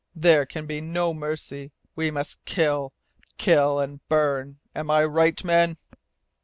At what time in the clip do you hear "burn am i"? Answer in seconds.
4.09-5.03